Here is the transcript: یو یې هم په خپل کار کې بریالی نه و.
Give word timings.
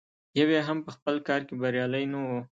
یو 0.39 0.47
یې 0.55 0.61
هم 0.67 0.77
په 0.85 0.91
خپل 0.95 1.15
کار 1.27 1.41
کې 1.47 1.53
بریالی 1.61 2.05
نه 2.13 2.19
و. 2.27 2.29